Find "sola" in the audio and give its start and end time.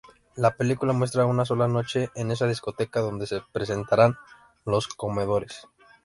1.45-1.67